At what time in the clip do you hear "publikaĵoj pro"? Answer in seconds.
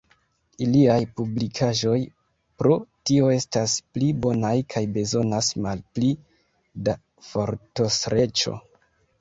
1.19-2.77